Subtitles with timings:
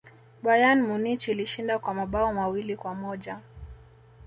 [0.43, 3.39] bayern munich ilishinda kwa mabao mawili kwa moja